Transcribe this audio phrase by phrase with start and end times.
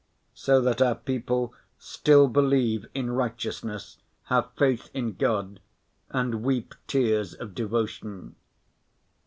[0.33, 5.59] So that our people still believe in righteousness, have faith in God
[6.09, 8.35] and weep tears of devotion.